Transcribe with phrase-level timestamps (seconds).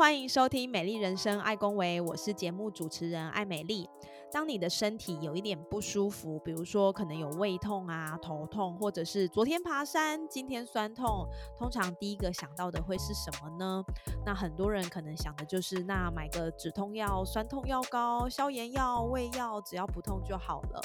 [0.00, 3.86] 欢迎收听《美丽人生爱恭维》，我是节目主持人艾美丽。
[4.32, 13.84] 当你的身体有一点不舒服，比如说可能有胃痛啊、头痛，或者是昨天爬山，今天酸痛，通常第一个想到的会是什么呢？
[14.24, 20.80] 那很多人可能想的就是，那买个止痛药、酸痛药膏、消炎药、胃药，只要不痛就好了。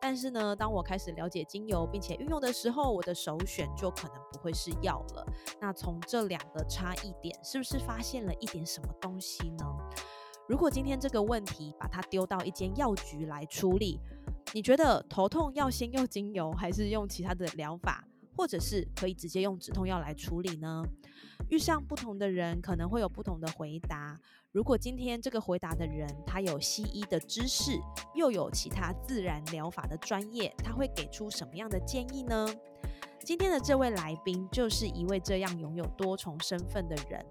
[0.00, 5.26] 但是呢，当我开始了解精油并且运用的时候，我的首选就可能不会是药了。
[5.60, 9.64] 那从这两个差异点，是不是发现了一点什么东西呢？
[10.46, 13.98] 如果今天这个问题把它丢到一间药局来处理，
[14.52, 18.04] 你觉得头痛要先用精油，还是用其他的疗法，
[18.36, 20.82] 或者是可以直接用止痛药来处理呢？
[21.48, 24.18] 遇上不同的人，可能会有不同的回答。
[24.52, 27.80] 如果今天这个回答的人他有西医的知识，
[28.14, 32.46] 又有其他自然疗法的专业，他会给出什么样的建议呢？
[33.24, 37.24] 今天的这位来宾就是一位这样拥有多重身份的人。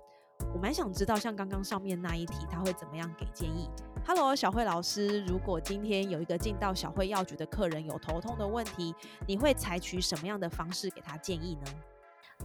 [0.53, 3.67] 我蛮想知道，像刚刚上面那一题，他会怎么样给建议
[4.05, 8.93] ？Hello，小慧老师，如果今天有一个进到小慧药局的客人有头痛的问题，
[9.25, 11.61] 你会采取什么样的方式给他建议呢？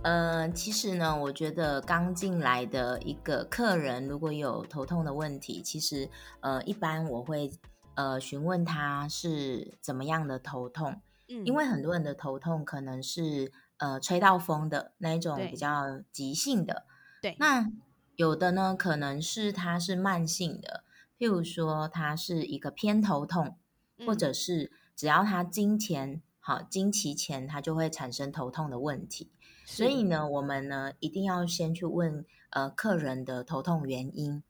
[0.04, 6.08] 呃，其实呢，我觉得刚进来的一个客人如果有头痛的问题，其实
[6.40, 7.50] 呃，一般我会
[7.94, 10.98] 呃询问他是怎么样的头痛，
[11.28, 16.86] 嗯，因为很多人的头痛可能是呃吹到风的那一种比较急性的，
[17.20, 17.70] 对，那。
[18.18, 20.82] 有的呢，可能是它是慢性的，
[21.16, 23.56] 譬如说它是一个偏头痛，
[24.04, 29.30] 或者是只要它经前好经期前，它就会产生头痛的问题。
[29.64, 34.42] 所以呢，我们呢一定要先去问呃客人的头痛原因。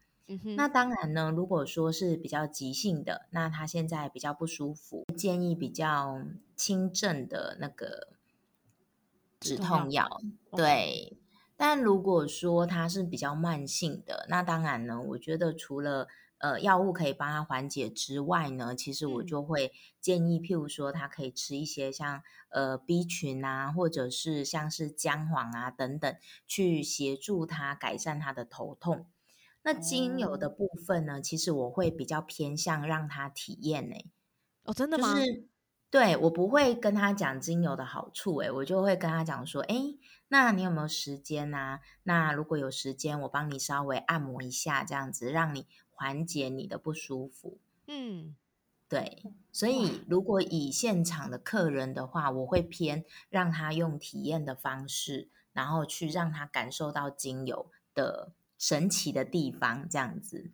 [0.57, 6.23] 那当然呢，如果说是比较急性的，那他现在比较不舒服，建议比较
[6.57, 8.09] 轻症的那个
[9.39, 10.23] 止痛药，
[10.57, 11.19] 对。
[11.59, 16.07] 但如果说它是比较慢性的，那当然呢，我觉得除了
[16.39, 26.17] 呃药物可以帮他缓解之外呢，其实我就会建议，譬如说他可以吃一些像呃 B 群啊，或者是像是姜黄啊等等，
[26.47, 29.07] 去协助他改善他的头痛。
[29.63, 33.97] 那精油的部分呢，其实我会比较偏向让他体验呢。
[34.63, 35.17] 哦，真的吗？
[35.91, 39.75] 对我不会跟他讲精油的好处，诶，我就会跟他讲说，哎，
[40.29, 41.81] 那你有没有时间啊？
[42.03, 47.59] 那如果有时间，我帮你稍微按摩一下，这样子让你缓解你的不舒服。
[47.87, 48.37] 嗯，
[48.87, 60.51] 对，所以如果以现场的客人的话，我会偏让他用体验的方式，然后去让他感受到精油的神奇的地方，这样子。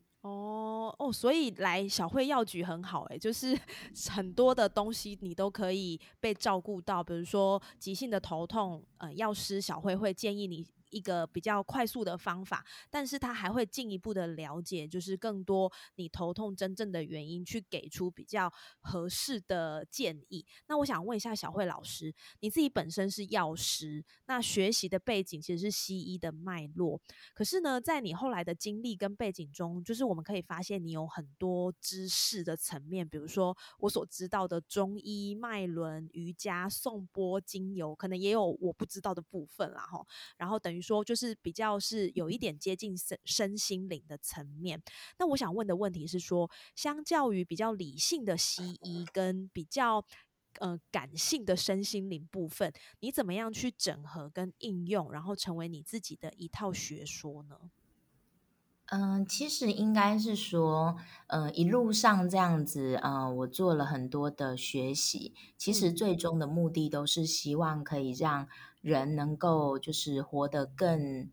[0.99, 3.56] 哦，所以来小慧药局很好哎，就是
[4.11, 10.67] 很多的东西你都可以被照顾到，比如说急性的头痛，呃，药师小慧会建议你。
[10.94, 20.47] 一个比较快速的方法，但是他还会进一步的了解，就是更多你头痛真正的原因，去给出比较合适的建议。
[20.69, 27.00] 那我想问一下小慧老师，你自己本身是药师，那学习的背景其实是西医的脉络，
[27.34, 40.06] 可是呢，在你后来的经历跟背景中，就是我们可以发现你有很多知识的层面，比如说我所知道的中医、脉轮、瑜伽、颂钵、精油，可能也有我不知道的部分啦，哈。
[40.37, 40.84] 然后等于。
[40.84, 44.81] 说就是比较是有一点接近身身心灵的层面。
[45.19, 50.05] 那我想问的问题是说，相较于比较理性的西医跟比较
[50.61, 57.56] 呃感性的身心灵部分，你怎么样去整合跟应用，然后成为你自己的一套学说呢？
[58.89, 60.97] 嗯，其实应该是说，
[61.29, 68.47] 呃，一路上这样子，呃，我做了很多的学习，其实最终的目的都是希望可以让。
[68.84, 71.31] 人能够就是活得更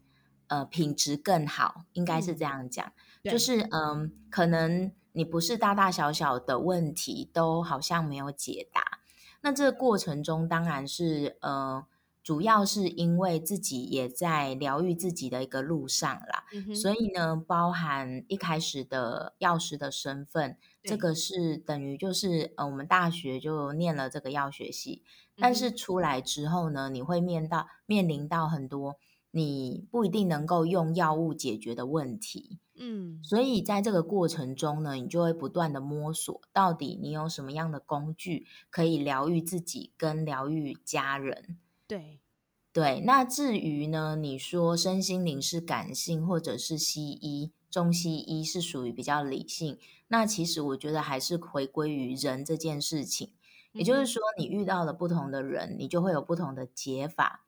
[0.47, 2.93] 呃品质更好，应该是这样讲，
[3.23, 8.99] 就是嗯，可能你不是大大小小的问题都好像没有解答，
[9.41, 11.85] 那这个过程中当然是呃，
[12.23, 25.03] 主要是因为自己也在疗愈自己的一个路上啦，所以呢，包含一开始的药师的身份，这个是等于就是呃，我们大学就念了这个药学系。
[25.37, 28.97] 但是出来之后呢，你会面到面临到很多
[29.31, 32.59] 你不一定能够用药物解决的问题。
[32.75, 41.57] 嗯，所以在这个过程中呢，你就会不断的摸索，到底你有什么样的工具可以疗愈自己跟疗愈家人。
[41.87, 42.19] 对
[42.73, 49.79] 对，那至于呢，你说身心灵是感性，或者是西医、中西医是属于比较理性，
[50.09, 53.33] 那其实我觉得还是回归于人这件事情。
[53.71, 57.45] 也就是说，你遇到了不同的人，你就会有不同的解法。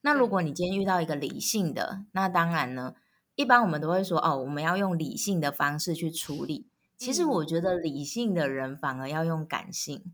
[0.00, 2.94] 那如果你今天遇到一个理性的，那当然呢。
[3.36, 6.68] 一般我们都会说哦，我们要用理性的方式去处理。
[6.98, 10.12] 其实我觉得理性的人反而要用感性。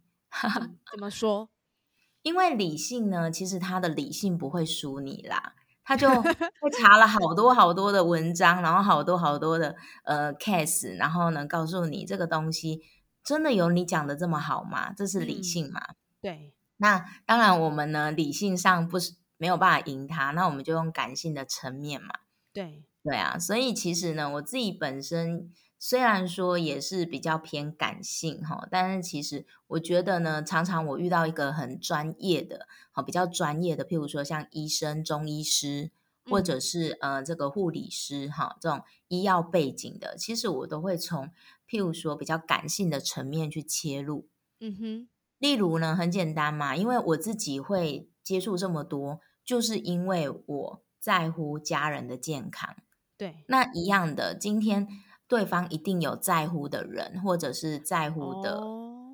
[0.89, 1.49] 怎么说？
[2.23, 5.56] 因为理性呢，其实他的理性不会输你啦，
[5.87, 6.09] 他就
[6.61, 9.75] 会查了好多好多的文章，然后好多好多的
[10.05, 12.81] 呃 case，然后呢告诉你这个东西
[13.25, 14.93] 真的有你讲的这么好吗？
[14.93, 15.81] 这是理性嘛？
[16.21, 16.53] 对。
[16.79, 22.09] 那当然，我们呢理性上不是没有办法赢他，那我们就用感性的层面嘛。
[22.53, 22.85] 对。
[23.03, 25.49] 对啊，所以其实呢，我自己本身
[25.79, 35.91] 虽然说也是比较偏感性哈，但是其实我觉得呢，常常我遇到一个很专业的，好比较专业的，譬如说像医生、中医师，
[36.25, 41.31] 或者是呃这个护理师哈，这种医药背景的，其实我都会从
[41.69, 44.29] 譬如说比较感性的层面去切入。
[44.61, 45.09] 嗯哼，
[45.39, 52.75] 例如呢，很简单嘛，因为我自己会接触这么多，就是因为我在乎家人的健康。
[53.19, 54.89] 对，那一样的，今天
[55.29, 58.61] 对方一定有在乎的人，或者是在乎的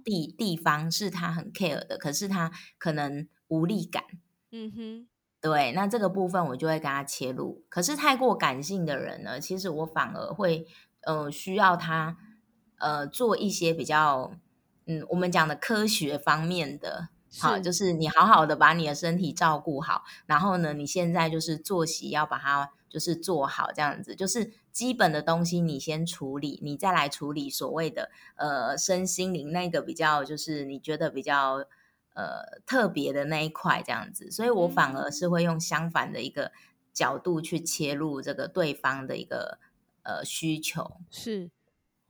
[0.04, 4.04] 地地方是他很 care 的，可是他可能无力感。
[4.50, 5.08] 嗯哼，
[5.40, 7.64] 对，那这个部分我就会跟他切入。
[7.68, 10.66] 可是太过感性的人呢，其实我反而会
[11.02, 12.16] 呃需要他
[12.78, 14.32] 呃做一些比较
[14.86, 17.08] 嗯我们讲的科学方面的。
[17.40, 31.66] 好，就是你好好的把你的身体照顾好，然后呢，你现在就是作息要把它就是做好，这样子，就是基本的东西你先处理，你再来处理所谓的呃身心灵那个比较就是你觉得比较
[32.14, 36.50] 呃特别的那一块这样子，所以我反而是会用相反的一个
[36.92, 39.58] 角度去切入这个对方的一个
[40.02, 40.96] 呃需求。
[41.10, 41.50] 是。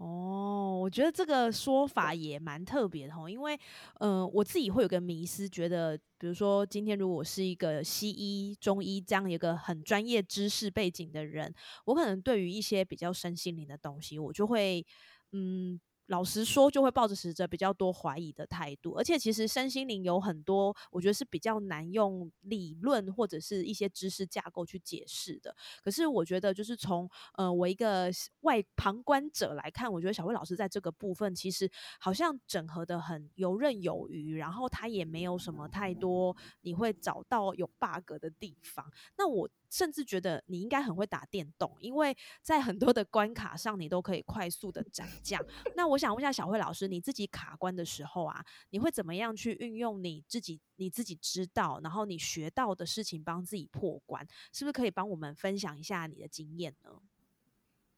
[0.02, 3.56] 哦，我觉得这个说法也蛮特别的，因为，
[4.00, 11.54] 嗯，我自己会有个迷思，觉得，比如说今天如果是一个西医、中医这样一个很专业知识背景的人，
[11.84, 14.84] 我可能对于一些比较身心灵的东西，我就会，
[15.30, 15.80] 嗯。
[16.06, 25.54] 老实说，就会抱着持着比较多怀疑的态度，而且其实身心灵有很多，我觉得是比较难用理论或者是一些知识架构去解释的。
[25.82, 28.10] 可是我觉得，就是从呃我一个
[28.40, 38.84] 外旁观者来看，我觉得小慧老师在这个部分其实好像整合的很游刃有余，然后他也没有什么太多你会找到有 bug 的地方。
[39.16, 39.48] 那我。
[39.72, 45.42] 甚至觉得你应该很会打电动，因为在很多的关卡上你都可以快速的斩将。
[45.74, 54.28] 那我想问一下小慧老师，你自己卡关的时候啊，你会怎么样去运用你自己你自己知道，然后你学到的事情帮自己破关？
[54.52, 56.90] 是不是可以帮我们分享一下你的经验呢？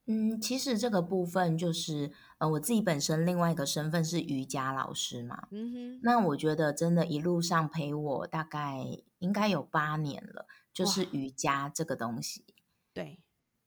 [0.07, 5.49] 嗯，其实这个部分就是，呃，我自己本身另外一个身份是瑜伽老师嘛。
[5.51, 8.87] 嗯哼，那我觉得真的，一路上陪我大概
[9.19, 10.47] 应该有八年了。
[10.75, 12.45] 就是瑜伽这个东西，
[12.93, 13.21] 对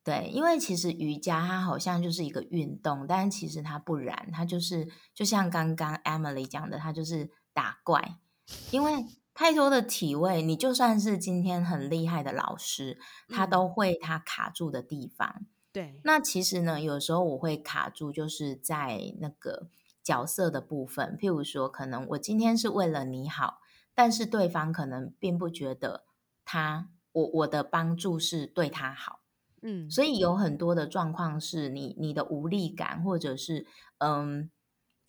[0.04, 8.20] 对，因为其实瑜伽它好像就是一个运动，但其实它不然，它就是就像刚刚 Emily 讲的，它就是打怪。
[8.72, 12.98] 因为太多的体位，你就算是今天很厉害的老师，
[13.28, 15.46] 他都会他卡住的地方。
[15.74, 19.68] 对，那其实呢，有时候我会卡住，就是在那个
[20.02, 23.60] 角色的部分，譬如说，可能我今天是为了你好，
[23.94, 26.06] 但是对方可能并不觉得
[26.46, 26.90] 他。
[27.18, 29.22] 我我的帮助是对他好，
[29.64, 33.66] 嗯，所以有很多的状况是你你的无力感，或者是
[33.98, 34.52] 嗯，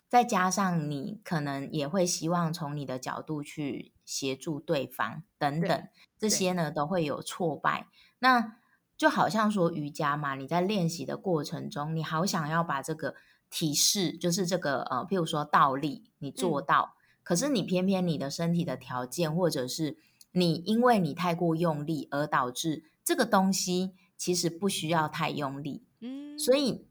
[0.07, 5.87] 再加上你可能也会希望从你的角度去协助对方等等，
[6.17, 7.85] 这些呢都会有挫败。
[8.17, 8.57] 那
[8.97, 13.13] 就好像说瑜伽嘛，你在练习的过程中，你好想要把这个
[13.51, 19.97] 体式，就是这个呃，譬如说倒立，你做到，可是你偏偏你的身体的条件或者是。
[20.31, 25.85] 你因为你太过用力，而导致这个东西其实不需要太用力。
[26.01, 26.87] 嗯，所以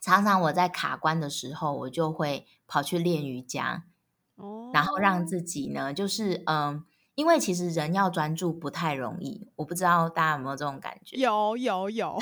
[0.00, 3.84] 常常我在卡关的时候，我就会跑去练瑜伽，
[4.36, 11.16] 哦，然后让自己呢，就是嗯，因为其实人要专注不太容易，我不知道大家有没有这种感觉？
[11.16, 12.18] 有有有，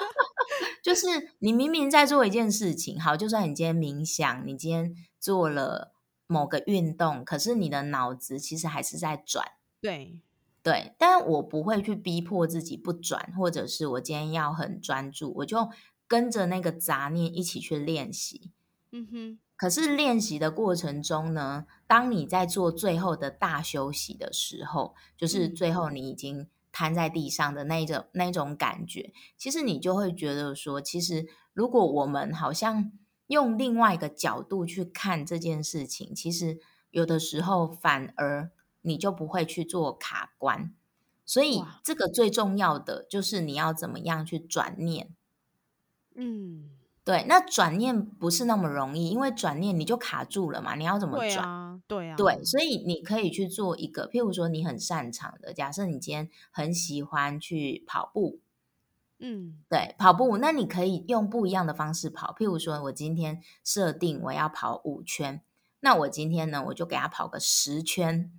[0.82, 5.92] 就是你明明在做一件事情，好，就算你今天冥想，你今天做了
[6.26, 9.46] 某个运动，可是你的脑子其实还是在转。
[9.82, 10.20] 对，
[10.62, 15.68] 对，但我不会去逼迫自己不转，或者是我今天要很专注，我就
[16.06, 18.52] 跟着那个杂念一起去练习。
[18.92, 19.38] 嗯哼。
[19.54, 32.90] 可是练习的过程中呢，当你在做最后的大休息的时候，就是最后你已经瘫在地上的那种那种感觉，其实你就会觉得说，其实如果我们好像
[33.28, 36.58] 用另外一个角度去看这件事情，其实
[36.90, 38.50] 有的时候反而
[38.82, 40.74] 你就不会去做卡关。
[41.24, 45.14] 所以这个最重要的就是你要怎么样去转念。
[46.14, 46.68] 嗯。
[47.04, 50.76] 对，那转念不是那么容易，因为转念你就卡住了嘛。
[50.76, 51.82] 你要怎么转？
[51.88, 58.38] 对啊，对，所以你可以去做一个，譬如说你很擅长的，假设你今天很喜欢去跑步，
[59.18, 62.32] 嗯，对，跑步，那你可以用不一样的方式跑。
[62.38, 65.42] 譬如说我今天设定我要跑五圈，
[65.80, 68.30] 那我今天呢，我就给他跑个十圈。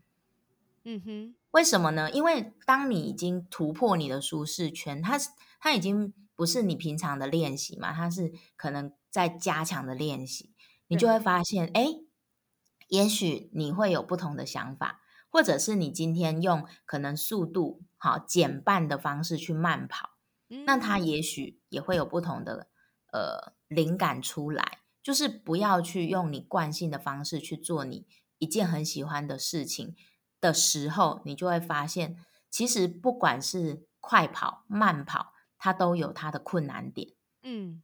[0.84, 2.12] 嗯哼，为什么呢？
[2.12, 5.18] 因为当你已经突破你的舒适圈，它
[5.60, 6.14] 它已经。
[6.36, 7.94] 不是你平常的练习嘛？
[7.94, 10.52] 它是可能在加强的练习，
[10.88, 11.86] 你就会发现，哎，
[12.88, 20.10] 也许你会有不同的想法，或者是你今天用可能速度好减半的方式去慢跑，
[20.66, 22.68] 那它也许也会有不同的
[23.12, 24.80] 呃灵感出来。
[25.04, 28.08] 就是不要去用你惯性的方式去做你
[28.40, 29.96] 一件很喜欢的事情
[30.44, 32.18] 的时候，你就会发现，
[32.52, 35.32] 其实不管是快跑、慢跑。
[35.66, 37.82] 它都有它的困难点，嗯，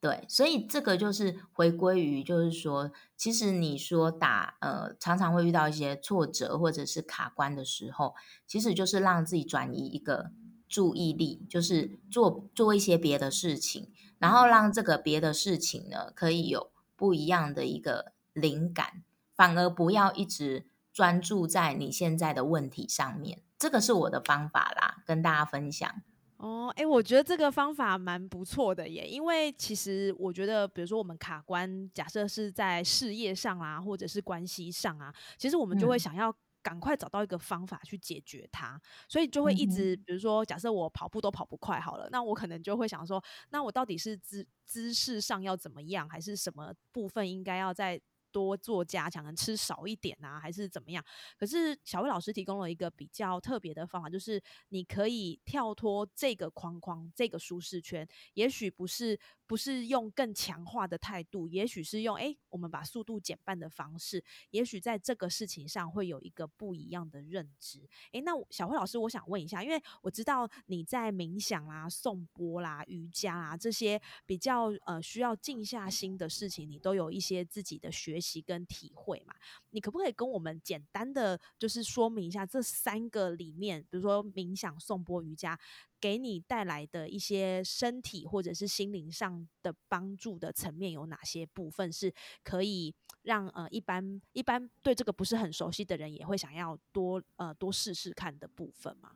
[0.00, 8.14] 对，所以这个就是回归于，就是说，其实你说打呃，常常会遇到一些挫折或者是卡关的时候，
[8.46, 10.30] 其实就是让自己转移一个
[10.68, 19.02] 注意力，就是做做一些别的事情，然后让这个别的事情呢，可以有不一样的一个灵感，
[19.34, 23.42] 反而不要一直专注在你现在的问题上面。
[23.58, 26.02] 这个是我的方法啦，跟大家分享。
[26.38, 48.00] 哦，哎，我觉得这个方法蛮不错的耶，因为其实我觉得，比如说我们卡关，假设是在事业上啊，或者是关系上啊，其实我们就会想要赶快找到一个方法去解决它，所以就会一直，比如说，假设我跑步都跑不快好了，那我可能就会想说，那我到底是姿姿势上要怎么样，还是什么部分应该要在。
[48.36, 51.02] 多做加强，吃少一点啊，还是怎么样？
[51.38, 59.18] 可是小魏老师提供了一个比较特别的方法，就是你可以跳脱这个框框，这个舒适圈，也许不是。
[59.48, 67.78] 不是用更强化的态度，也许是用哎，我们把速度减半的方式，也许在这个事情上会有一个不一样的认知。
[68.10, 79.34] 哎，那小慧老师，我想问一下，因为我知道你在冥想啦、颂钵啦、瑜伽啦这些比较呃需要静下心的事情，你都有一些自己的学习习跟体会嘛？
[79.70, 85.58] 你可不可以跟我们简单的就是说明一下这三个里面，比如说冥想、颂钵、瑜伽。
[85.98, 92.12] 给你带来的一些身体或者是心灵上的帮助的层面有哪些部分是
[92.44, 99.12] 可以让呃一般一般对这个不是很熟悉的人也会想要多呃多试试看的部分吗？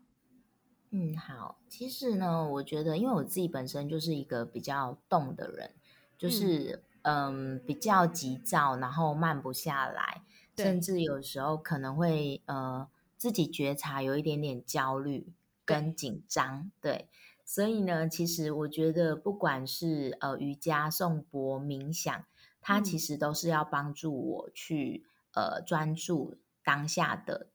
[0.88, 5.74] 嗯，好，其实呢，我觉得因为我自己本身就是一个比较动的人，
[6.16, 10.22] 就是嗯比较急躁，然后慢不下来，
[10.56, 15.32] 甚至有时候可能会呃自己觉察有一点点焦虑。
[15.62, 17.08] 跟紧张，对，
[17.44, 22.24] 所以呢，其实我觉得，不管是呃瑜伽、颂钵、冥想，
[22.60, 27.50] 它其实都是要帮助我去呃专注当下的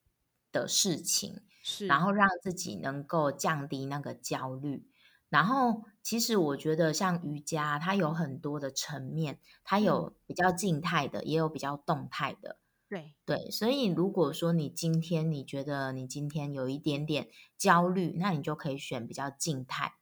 [0.53, 4.87] 的事情，是，然后让自己能够降低那个焦虑。
[5.27, 12.59] 然后，其实我觉得像瑜伽，它有很多的层面，它有比较静态的，也有比较动态的。
[12.87, 19.93] 对对，所以如果说你今天你觉得你今天有一点点焦虑，那你就可以选比较静态。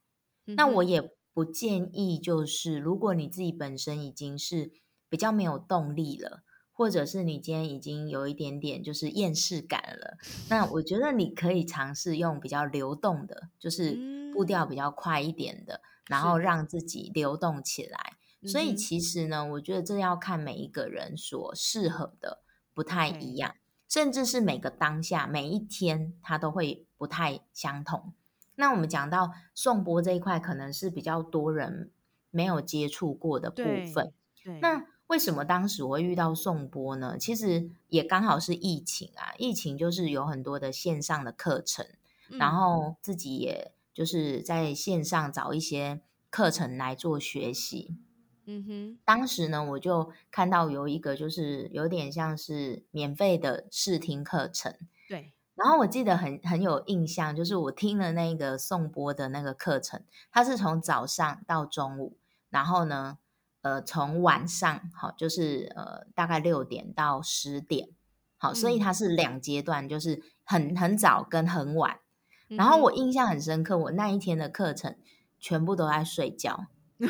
[0.44, 1.00] 那我也
[1.32, 4.72] 不建议，就是如果你自己本身已经是
[5.08, 10.18] 比较没有动力了，或者是你今天已经有一点点就是厌世感了，
[10.50, 18.14] 那我觉得你可以尝试用比较流动的，就是步调比较快一点的，然后让自己流动起来。
[18.46, 22.40] 所以其实呢，我觉得这要看每一个人所适合的。
[22.76, 23.54] 不太一样，
[23.88, 28.12] 甚至是每个当下每一天，它都会不太相同。
[28.56, 31.92] 那我们讲到颂钵这一块，可能是比较多人
[32.32, 34.12] 没有接触过的部分。
[34.60, 37.16] 那为什么当时我会遇到颂钵呢？
[37.16, 41.86] 其实也刚好是疫情啊，疫情就是有很多的线上的课程，
[42.30, 47.96] 然后自己也就是在线上找一些课程来做学习。
[48.46, 54.76] 嗯哼，当时呢，我就看到有一个，就是有点像是免费的试听课程。
[55.08, 62.18] 对然后我记得很很有印象，就是我听了那个颂钵的那个课程，它是从早上到中午，
[62.50, 63.18] 然后呢，
[63.62, 67.88] 呃，从晚上好，就是呃大概六点到十点，
[68.36, 72.00] 好，所以它是两阶段，就是很很早跟很晚。
[72.56, 74.96] 然后我印象很深刻，我那一天的课程
[75.38, 76.66] 全部都在睡觉。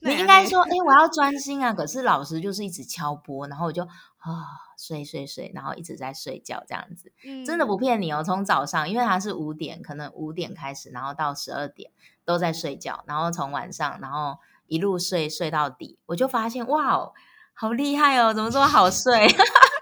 [0.00, 1.72] 你应该说，哎，我要专心啊！
[1.72, 4.44] 可是老师就是一直敲钵，然后我就啊
[4.76, 7.10] 睡睡睡，然后一直在睡觉这样子。
[7.46, 11.90] 真的不骗你哦，从早上，因为他是五点，可能五点开始，然后到十二点
[12.26, 14.36] 都在睡觉，然后从晚上，然后
[14.66, 17.14] 一路睡睡到底，我就发现哇哦，
[17.54, 19.26] 好厉害哦，怎么这么好睡？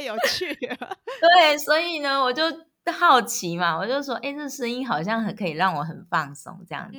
[0.00, 0.96] 太有趣了。
[1.20, 2.44] 对，所以呢，我就。
[2.90, 6.98] 好奇嘛，我就说，哎，这声音好像很可以让我很放松这样子，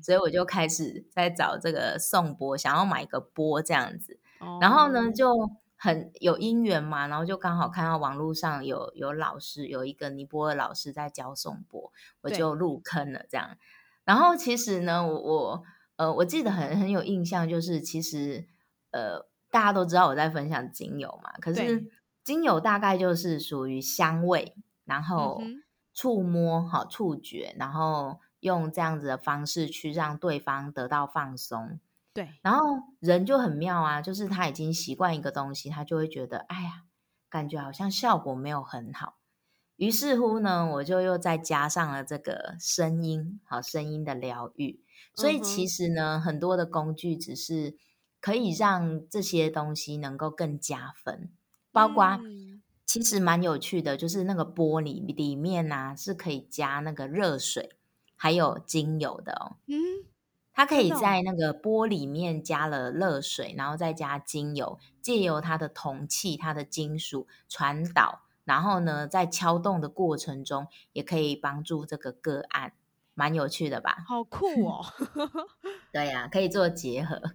[0.00, 4.20] 所以我就开始在找这个送钵，想要买一个钵这样子。
[4.60, 11.90] 然后呢，就很有姻缘嘛，然后就刚好看到网络上有有老师，有一个尼泊尔老师在教送钵，
[12.20, 13.56] 我就入坑了这样。
[14.04, 15.62] 然后其实呢，我我
[15.96, 18.46] 呃，我记得很很有印象，就是其实
[18.92, 21.90] 呃，大家都知道我在分享精油嘛，可是
[22.24, 24.54] 精油大概就是属于香味。
[24.84, 25.40] 然后
[25.94, 31.78] 触摸好触觉，然后用这样子的方式去让对方得到放松。
[32.12, 36.82] 对，然后人就很妙啊，就是他已经习惯一个东西，他就会觉得，哎呀，
[37.30, 39.18] 感觉好像效果没有很好。
[39.76, 44.82] 于是乎呢，我就又再加上了这个声音，好声音的疗愈。
[45.14, 47.76] 所以其实呢，很多的工具只是
[48.20, 51.30] 可以让这些东西能够更加分，
[51.72, 52.20] 包括。
[52.84, 57.70] 其实蛮有趣的，就是那个玻璃里面呢是可以加那个热水，
[58.16, 59.56] 还有精油的哦。
[59.66, 59.78] 嗯，
[60.52, 72.74] 它可以在那个玻里面加了热水，然后再加精油，借由它的铜器、它的金属传导，然后呢，在敲动的过程中，也可以帮助这个个案，
[73.14, 74.04] 蛮有趣的吧？
[74.06, 74.84] 好酷 哦！
[75.90, 77.22] 对呀，可以做结合。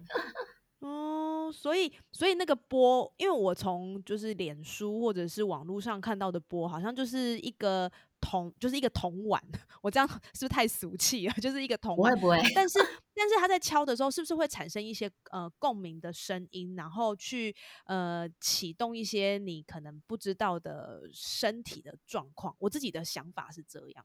[1.52, 9.42] 所以，所以那个波，因为我从就是脸书或者是网络上看到的波，好像就是一个铜，就是一个铜碗。
[9.80, 11.34] 我这样 是不是太俗气了？
[11.40, 12.40] 就是一个铜碗，不会。
[12.54, 12.78] 但是，
[13.14, 17.54] 但是他在敲的时候，是不是会产生一些呃共鸣的声音，然后去
[17.86, 22.54] 呃启动一些你可能不知道的身体的状况？
[22.58, 24.04] 我自己的想法是这样。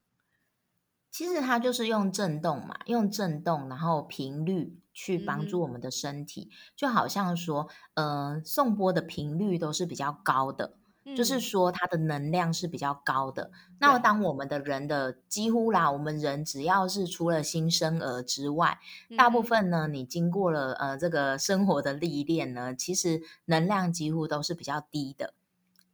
[1.14, 10.74] 其实它就是用震动嘛，用震动，然后频率去帮助我们的身体，就好像说，呃，送波的频率都是比较高的，
[11.16, 13.52] 就是说它的能量是比较高的。
[13.78, 18.80] 那当我们的人的几乎啦，我们人只要是除了新生儿之外，
[19.16, 25.34] 大部分呢，你经过了呃这个生活的历练呢，其实能量几乎都是比较低的。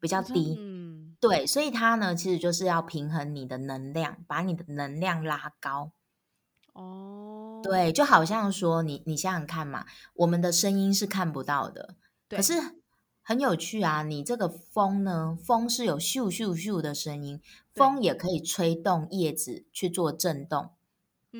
[0.01, 5.93] 比较低，嗯，对，所以它呢，其实就是要平衡你的能量，把你的能量拉高。
[6.73, 11.97] 哦，对，就好像说你，你想想看嘛，我们的声音是看不到的，
[12.29, 12.55] 可是
[13.23, 14.03] 很有趣啊。
[14.03, 17.43] 你这个风呢，风是有咻咻咻的声音，
[17.75, 20.71] 风也可以吹动叶子去做震动，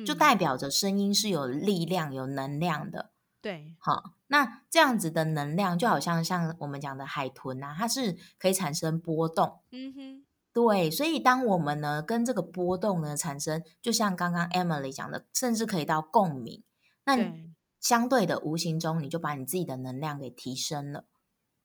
[0.05, 3.11] 就代表着声音是有力量、有能量的。
[3.41, 9.59] 对，好，那这样子的能量就好像像我们讲的海豚啊，它是可以产生波动。
[9.71, 16.63] 嗯哼，对，所以当我们呢跟这个波动呢产生，就像刚刚 Emily 讲的，甚至可以到共鸣，
[17.03, 17.17] 那
[17.81, 21.03] 相对的无形中你就把你自己的能量给提升了。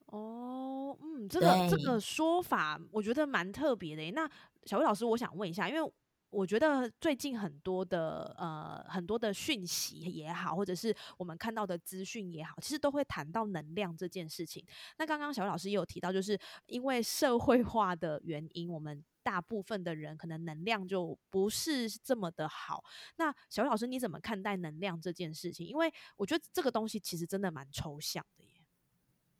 [0.06, 4.10] 哦，嗯，这个这个说法我觉得蛮特别的。
[4.10, 4.28] 那
[4.64, 5.92] 小薇老师，我想问一下，因为。
[6.30, 14.64] 我觉得最近很多的呃很多的讯息也好，或者是我们看到的资讯也好，其实都会谈到能量这件事情。
[14.98, 22.84] 那刚刚小老师也有提到，就是因为社会化的原因，我们大部分的人可能能量就不是这么的好。
[23.16, 25.66] 那小老师你怎么看待能量这件事情？
[25.66, 28.66] 因为我觉得这个东西其实真的蛮抽象的耶。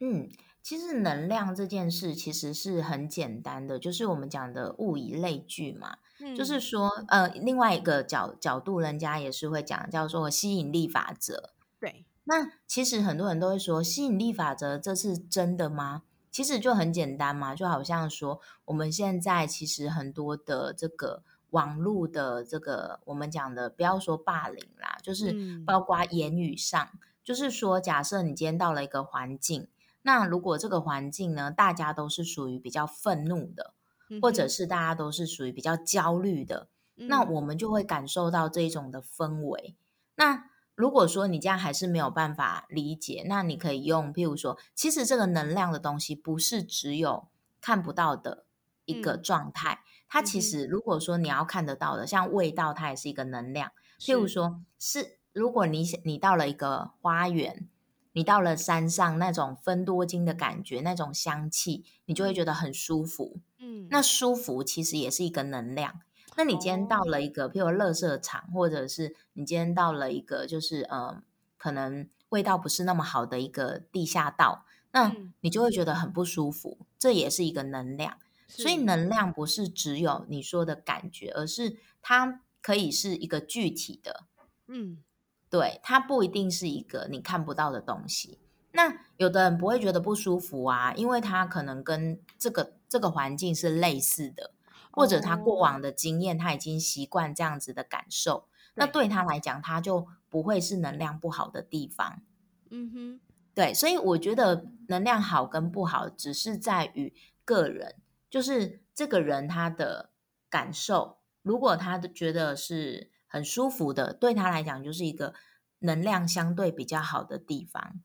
[0.01, 0.31] 嗯。
[0.67, 5.99] 其实能量这件事其实是很简单的，就是我们讲的物以类聚嘛，
[6.37, 11.51] 就是说，呃，另外一个角角度，人家也是会讲叫做吸引力法则。
[11.79, 16.03] 对，那其实很多人都会说，吸引力法则这是真的吗？
[16.33, 26.89] 其实就很简单嘛，就好像说，我们现在其实很多的这个网络的这个我们讲的，不要说霸凌啦，就是包括言语上，
[27.23, 29.69] 就是说，假设你今天到了一个环境。
[30.07, 33.75] 那如果这个环境呢，大家都是属于比较愤怒的，
[34.23, 39.75] 或者是大家都是属于比较焦虑的，那我们就会感受到这种的氛围。
[40.14, 40.45] 那
[40.77, 47.27] 如果说你这样还是没有办法理解，那你可以用，譬如说，其实这个能量的东西不是只有
[47.61, 48.45] 看不到的
[48.85, 49.81] 一个状态。
[50.09, 53.73] 它其实如果说你要看得到的，像味道，它也是一个能量。
[53.99, 57.69] 譬如说，是如果你你到了一个花园，
[58.17, 63.41] 你到了山上那种分多金的感觉，那种香气，你就会觉得很舒服。
[63.59, 66.01] 嗯，那舒服其实也是一个能量。
[66.35, 71.23] 那你今天到了一个，譬如乐色场，或者是你今天到了一个，就是呃，
[71.59, 76.79] 可能味道不是那么好的一个地下道，那你就会觉得很不舒服。
[76.99, 78.17] 这也是一个能量。
[78.49, 84.25] 所以能量不是只有你说的感觉，而是它可以是一个具体的。
[84.69, 85.03] 嗯，
[85.51, 88.39] 对，它不一定是一个你看不到的东西。
[88.73, 94.53] 那有的人不会觉得不舒服啊，因为他可能跟这个这个环境是类似的。
[94.91, 102.23] 或者他过往的经验，他已经习惯这样子的感受，那对他来讲，他就不会是能量不好的地方。
[102.71, 103.21] 嗯哼，
[103.55, 107.13] 对，所以我觉得能量好跟不好，只是在于
[107.45, 107.97] 个人，
[108.31, 110.09] 就是这个人他的
[110.49, 111.19] 感受。
[111.43, 115.35] 如果他的觉得是很舒服的，对他来讲就是一个
[115.81, 118.01] 能量相对比较好的地方。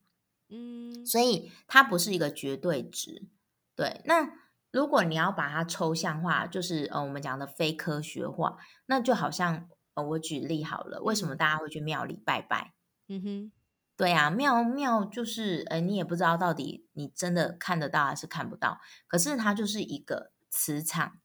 [0.48, 3.28] 嗯，所以它不是一个绝对值。
[3.74, 4.40] 对，那。
[4.72, 8.56] 如果你要把它抽象化，就是呃，我们讲的非科学化，
[8.86, 12.72] 那就好像呃，我举例好了，为什么大家会去庙里拜拜？
[13.06, 13.52] 嗯哼，
[13.98, 21.18] 对啊，庙庙就是呃，你也不知道到底你真的看得到还是看不到，可是它就是一个磁场，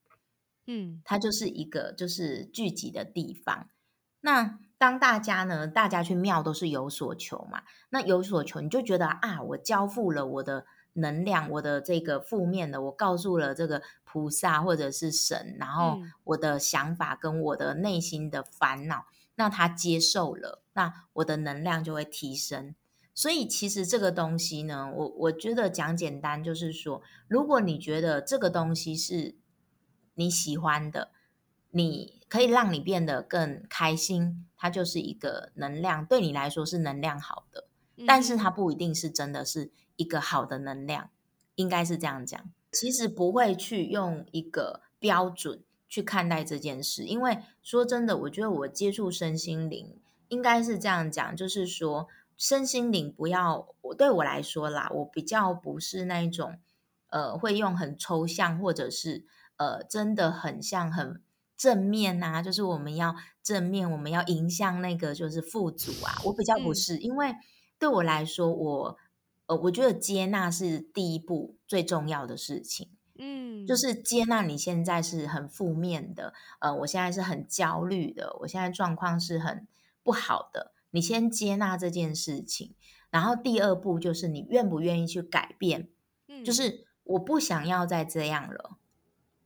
[0.65, 3.69] 嗯，它就是一个就是聚集的地方。
[4.27, 10.65] 那当大家呢，大家去庙都是有所求嘛，那有所求，你就觉得啊，我交付了我的。
[10.99, 22.73] 能量，我的这个负面的，我告诉了这个菩萨或者是神，然后我的想法跟我的内心的烦恼，那他接受了，那我的能量就会提升。
[23.13, 29.35] 所以其实这个东西呢，我我觉得讲简单就是说，如果你觉得这个东西是
[30.15, 31.11] 你喜欢的，
[31.69, 37.65] 你可以让你变得更开心，它就是一个能量，对你来说是能量好的，
[38.05, 39.71] 但是它不一定是真的是。
[39.99, 41.09] 一个好的能量，
[41.55, 42.39] 应该是这样讲。
[42.71, 56.59] 其实不会去用一个标准去看待这件事，因为说真的，我觉得我接触身心灵，应该是这样讲，就是说身心灵不要我对我来说啦，我比较不是那一种
[57.09, 61.19] 呃，会用很抽象或者是呃，真的很像很
[61.57, 66.21] 正面啊，就是我们要正面，我们要迎向那个就是富足啊。
[66.23, 67.33] 我比较不是，因为
[67.77, 68.97] 对我来说，我。
[69.49, 72.89] 呃，我觉得接纳是第一步最重要的事情。
[73.15, 79.65] 嗯，就是接纳你现在是很负面的，呃，我现在是很焦虑的，我现在状况是很
[80.03, 80.73] 不好的。
[80.91, 82.75] 你先接纳这件事情，
[83.09, 85.87] 然后第二步就是你愿不愿意去改变。
[86.27, 88.77] 嗯，就是我不想要再这样了。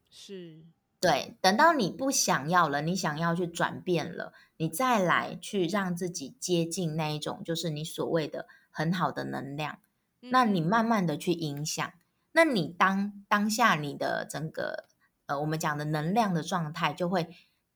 [0.10, 0.64] 是，
[1.02, 1.36] 对。
[1.42, 9.80] 等到你不想要了，你想要去转变了，你再来去让自己接近那一种，就是你所谓的很好的能量。
[10.20, 11.92] 那你慢慢的去影响，
[12.34, 14.86] 那你当当下你的整个
[15.26, 17.28] 呃，我们讲的能量的状态就会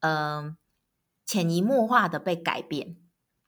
[0.02, 0.56] 呃
[1.26, 2.98] 潜移默化的被改变。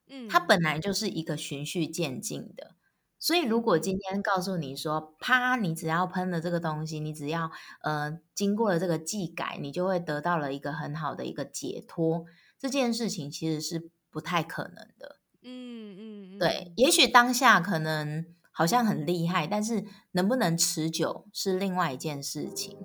[0.07, 2.73] 嗯，它本来就是一个循序渐进的，
[3.19, 7.51] 所以如果今天告诉你说，啪，你只要喷了这个东西，你只要
[7.81, 12.25] 呃经过了这个技改，你就会得到了一个很好的一个解脱，
[12.59, 15.19] 这件事情其实是不太可能的。
[15.43, 18.25] 嗯嗯，对，也许当下可能。
[18.49, 22.75] 好像很厉害，但是能不能持久是另外一件事情。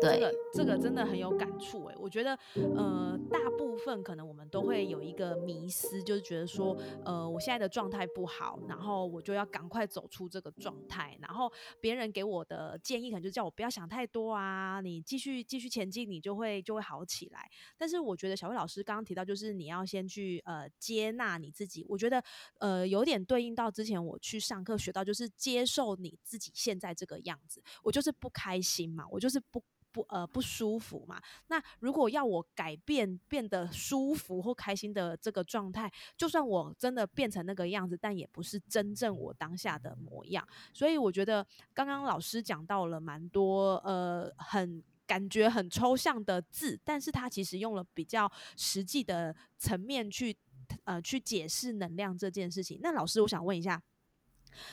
[0.00, 17.48] 这个这个真的很有感触哎，我觉得呃，大部分可能我们都会有一个迷失，就是觉得说，呃，我现在的状态不好，然后我就要赶快走出这个状态，然后别人给我的建议可能就叫我不要想太多啊，你继续继续前进，你就会就会好起来。
[17.76, 22.22] 但是我觉得小慧老师刚刚提到，就是你要先去呃接纳你自己，我觉得
[22.58, 29.62] 呃有点对应到之前我去上课学到，就是接受你自己现在这个样子，我就是不开心嘛，我就是不。
[29.92, 31.20] 不呃不舒服嘛？
[31.48, 40.46] 那如果要我改变变得舒服或开心的这个状态，就算我真的变成那个样子，但也不是真正我当下的模样。
[40.72, 50.36] 所以我觉得刚刚老师讲到了蛮多呃很感觉很抽象的字，但是他其实用了比较实际的层面去
[50.84, 52.78] 呃去解释能量这件事情。
[52.82, 53.82] 那老师，我想问一下。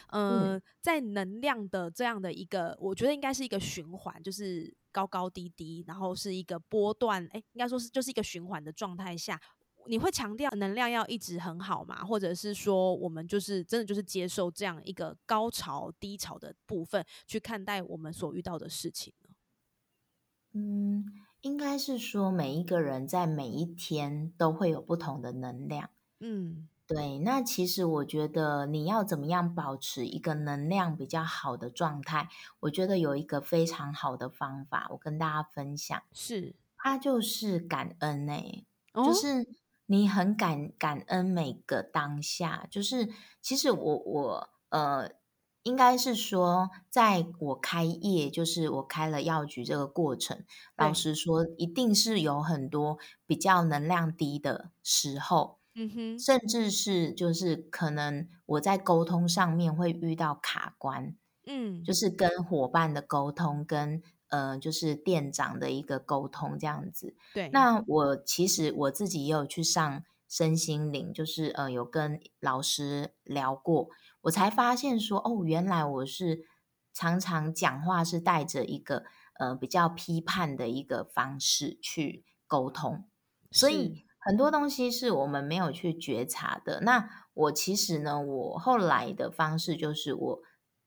[0.09, 9.39] 呃，在能量的这样的一个，我觉得应该是一个循环，就是高高低低，然后是一个波段，哎，应该说是就是一个循环的状态下，
[9.87, 12.03] 你会强调能量要一直很好嘛？
[12.03, 19.29] 或者是说，我们就是真的就是接受这样一个高潮低潮的部分，去看待我们所遇到的事情呢？
[20.53, 21.05] 嗯，
[21.41, 26.67] 应该是说每一个人在每一天都会有不同的能量，嗯。
[26.87, 32.29] 对，那其实我觉得你要怎么样保持一个能量比较好的状态，
[32.61, 36.55] 我觉得有一个非常好的方法，我跟大家分享，是。
[36.77, 39.45] 它就是感恩诶，就是
[39.87, 43.09] 你很感感恩每个当下，就是
[43.41, 45.11] 其实我我呃，
[45.63, 50.45] 应该是说，在我开业，就是我开了药局这个过程，
[50.77, 55.57] 老实说，一定是有很多比较能量低的时候。
[55.79, 67.15] 嗯哼，甚至是就是可能我在沟通上面会遇到卡关，嗯，就是跟伙伴的沟通，跟呃就是店长的一个沟通这样子。
[67.31, 73.89] 对，那我其实我自己也有去上身心灵，就是呃有跟老师聊过，
[74.21, 76.39] 我才发现说哦，原来我是
[76.91, 79.03] 常常讲话是带着一个
[79.39, 83.05] 呃比较批判的一个方式去沟通，
[83.51, 84.06] 所以。
[84.27, 86.81] 很多东西是我们没有去觉察的。
[86.81, 90.41] 那我其实呢，我后来的方式就是我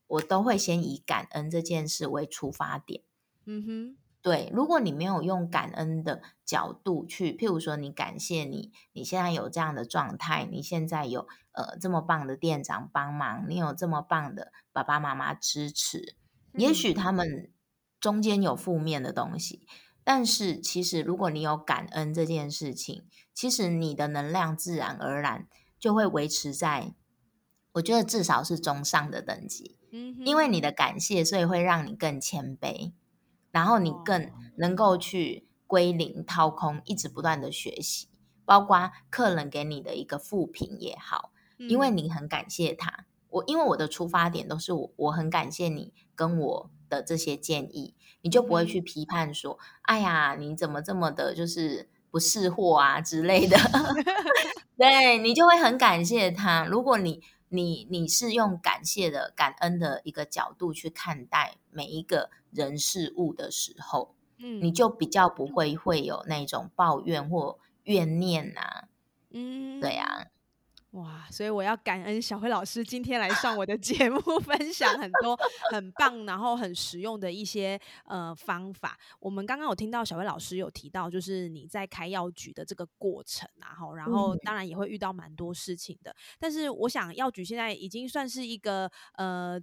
[0.08, 3.02] 我都会先以感恩这件事为出发点。
[3.46, 4.52] 嗯哼，对。
[4.52, 16.14] 如果你没有用感恩的角度去，譬如说你感谢你你现在有这样的状态，你现在有呃这么棒的店长帮忙，你有这么棒的爸爸妈妈支持，
[16.52, 17.50] 也许他们
[17.98, 19.66] 中间有负面的东西。
[20.12, 25.46] 但是，其实如果你有感恩这件事情，其实你的能量自然而然
[25.78, 26.96] 就会维持在，
[27.74, 29.78] 我觉得至少是中上的等级。
[29.92, 32.90] 嗯，因为你的感谢，所以会让你更谦卑，
[33.52, 38.08] 然后你更能够去归零、掏空，一直不断的学习，
[38.44, 43.06] 包括客人给你的一个负评也好，因为你很感谢他。
[43.30, 47.94] 我因为我的出发点都是我，我很感谢你跟我的这些建议。
[48.22, 53.56] 你就不会去批判说：“哎呀，你怎么这么的，就是不识货啊之类的。”
[54.76, 56.66] 对你就会很感谢他。
[56.66, 68.84] 如果你你你是用感谢的、感恩的一个角度去看待每一个人事物的时候，嗯，你就比较不会会有那种抱怨或怨念呐。
[69.30, 70.26] 嗯，对呀。
[70.92, 75.38] 哇，所以我要感恩小辉老师今天来上我的节目， 分享很多
[75.70, 78.98] 很棒，然后很实用的一些呃方法。
[79.20, 86.14] 我们刚刚有听到小辉老师有提到，就是你在开药局的这个过程啊，然后当然也会遇到蛮多事情的。
[86.40, 89.60] 但是我想药局现在已经算是一个呃。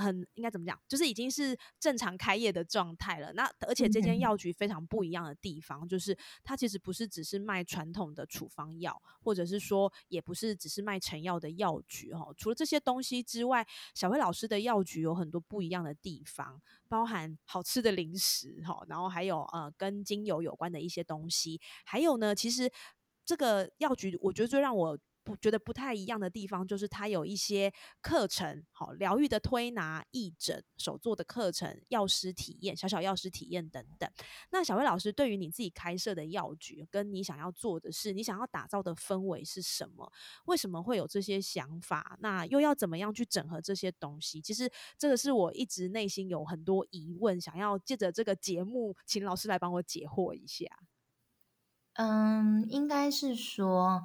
[0.00, 3.32] 很应该怎么讲，就是已经是正常开业的状态了。
[3.34, 12.34] 那而且这间药局非常不一样的地方，就是它其实不是只是卖传统的处方药，或者是说也不是只是卖成药的药局哦。
[12.36, 22.70] 除了这些东西之外，小薇老师的药局有很多不一样的地方，包含好吃的零食哈，然后还有呃跟精油有关的一些东西，还有呢，其实
[23.24, 24.98] 这个药局我觉得最让我。
[25.22, 34.10] 不觉得不太一样的地方，就是它有一些课程，好疗愈的推拿、义诊、手做的课程、药师体验、小小药师体验等等。
[34.50, 40.10] 那小薇老师对于你自己开设的药局，跟你想要做的事，你想要打造的氛围是什么？
[40.46, 42.16] 为什么会有这些想法？
[42.20, 44.40] 那又要怎么样去整合这些东西？
[44.40, 50.66] 其实这个是我一直内心有很多疑问，想要借着这个节目，请老师来帮我解惑一下。
[51.94, 54.02] 嗯，应该是说。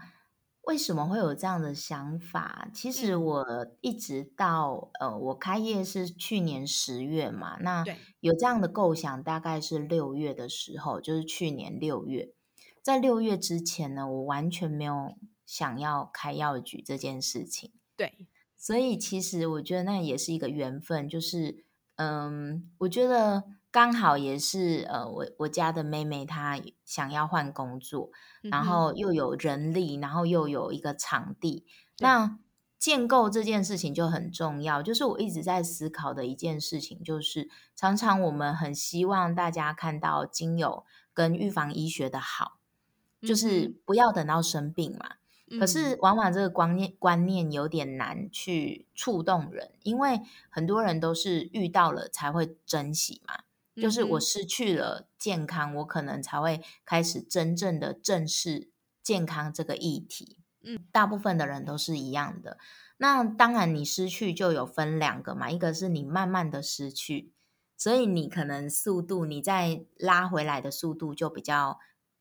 [0.66, 2.70] 为什么会有这样的想法？
[2.74, 7.86] 其实我一直到呃，我开业是去年十月嘛，那
[8.20, 12.34] 有这样的构想，大概是六月的时候，就是去年六月。
[12.82, 17.72] 在六月之前呢，我完全没有想要开药局这件事情。
[17.96, 23.44] 对，所以其实我觉得那也是一个缘分，就是嗯，我觉得。
[23.76, 28.10] 刚好也是呃，我我家的妹妹她想要换工作，
[28.44, 31.66] 然后又有人力，然后又有一个场地，
[32.00, 32.40] 那
[32.80, 34.82] 建构这件事情就很重要。
[34.82, 42.60] 就是我一直在思考的一件事情，就是常常我们很希望大家看到精油跟预防医学的好，
[43.22, 45.18] 就是不要等到生病嘛。
[45.60, 53.40] 可是往往这个观念观念有点难去触动人，因为很多人都是遇到了才会珍惜嘛。
[53.76, 58.72] 就是我失去了健康，我可能才会开始真正的正视
[59.04, 60.40] 健康这个议题。
[60.64, 62.58] 嗯，大部分的人都是一样的。
[62.98, 67.34] 那当然，你失去就有分两个嘛，一个是你慢慢的失去，
[67.78, 71.78] 所以你可能速度你再拉回来的速度就比较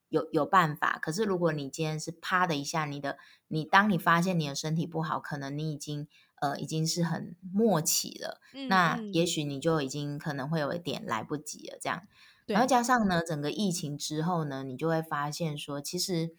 [0.09, 0.99] 有有办法。
[1.01, 3.17] 可是如果你今天是啪的一下，你的
[3.49, 6.09] 你当你发现你的身体不好，可能你已经
[6.53, 12.03] 呃已经是很默契了，那也许你就已经可能会有一点来不及了这样。
[12.47, 16.35] 然后加上呢，整个疫情之后呢，你就会发现说，其实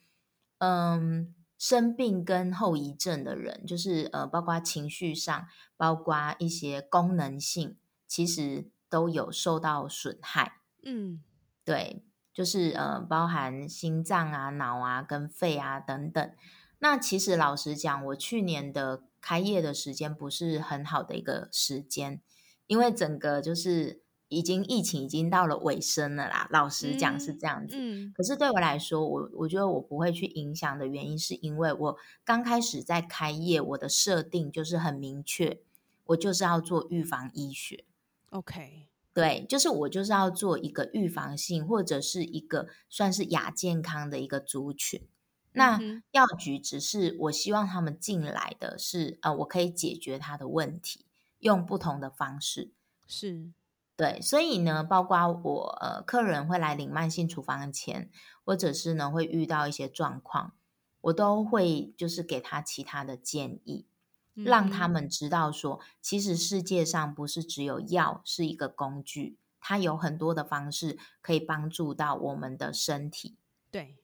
[0.60, 1.34] 嗯。
[1.58, 10.58] 生病跟后遗症的人，就是呃，包括情绪上，包括一些功能性，其实都有受到损害。
[10.84, 11.24] 嗯，
[11.64, 16.30] 对，就是呃，包含心脏啊、脑啊、跟肺啊等等。
[16.80, 22.22] 那其实老实讲，我去年的开业的时间不是很好的一个时间，
[22.68, 24.04] 因为整个就是。
[24.28, 27.78] 已经疫情已经到了尾声了啦，老实讲是这样子。
[27.80, 35.62] 嗯，可是对我来说，我我觉得我不会去影响的原因，是因为我刚开始在开业，我的设定就是很明确，
[36.06, 37.86] 我就是要做预防医学。
[38.32, 45.04] OK，对，就是我就是要做一个预防性或者是一个算是亚健康的一个族群。
[45.56, 45.80] 那
[46.12, 51.06] 药局只是我希望他们进来的是，呃，我可以解决他的问题，
[51.40, 52.74] 用不同的方式。
[53.08, 53.54] 是。
[53.98, 58.10] 对，所以呢，包括我呃，客人会来领慢性处方钱，
[58.44, 60.54] 或者是呢会遇到一些状况，
[61.00, 63.88] 我都会就是给他其他的建议，
[64.34, 73.38] 让他们知道说，其实世界上不是只有药是一个工具，它有很多的方式可以帮助到我们的身体。
[73.72, 73.98] 对，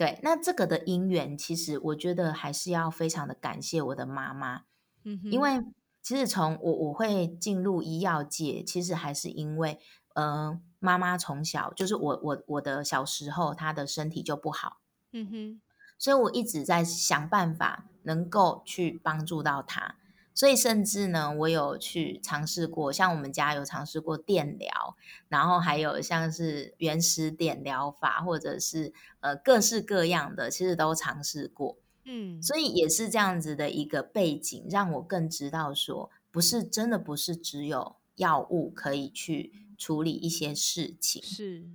[0.00, 4.62] 对，那这个的因缘，其实我觉得还是要非常的感谢我的妈妈，
[5.04, 5.62] 嗯，因为。
[6.02, 9.78] 其实从我我会进入医药界，其实还是因为，
[10.14, 14.78] 呃，妈妈从小就是我我我的小时候，她的身体就不好，
[15.12, 15.60] 嗯哼，
[15.98, 19.96] 所以我一直在想办法能够去帮助到她，
[20.40, 24.96] 所以甚至呢，我有去尝试过，像我们家有尝试过电疗，
[25.28, 31.76] 然后还有像是原始点疗法，或者是呃各式各样的，其实都尝试过。
[32.06, 41.66] 嗯，所以也是这样子的一个背景，让我更知道说，不是真的不是只有药物可以去处理一些事情，是。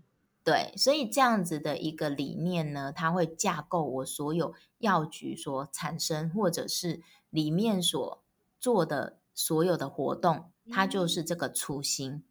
[0.44, 8.24] 对，所以这样子的一个理念呢，它会架构我所有药局所产生或者是里面所
[8.66, 12.24] 做的所有的活动，它就是这个初心。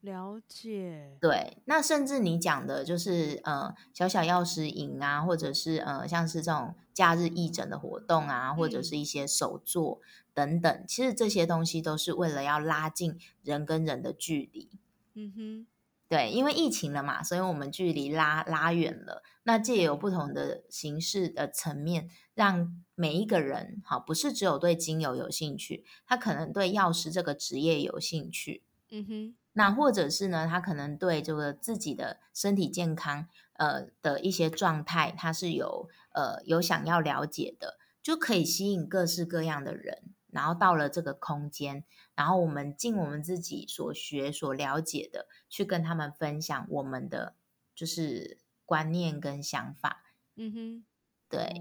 [0.00, 10.00] 了解，对，那甚至你讲的就是呃小小药师营啊，或者是呃像是这种假日义诊的活动啊，或者是一些手作
[10.32, 14.70] 等等，其实这些东西都是为了要拉近人跟人的距离。
[15.14, 15.66] 嗯哼，
[16.08, 19.24] 对，因为疫情了嘛，所以我们距离拉拉远了。
[19.44, 28.62] 那借由不同的形式的层面，让每一个人好，不是只有对精油有兴趣，他可能对药师这个职业有兴趣。
[28.90, 29.34] 嗯哼。
[29.54, 47.34] 那或者是呢，他可能对这个自己的身体健康，呃的一些状态，他是有呃有想要了解的，就可以吸引各式各样的人，然后到了这个空间，然后我们尽我们自己所学所了解的，去跟他们分享我们的
[47.74, 50.04] 就是观念跟想法。
[50.36, 50.84] 嗯哼，
[51.28, 51.54] 对。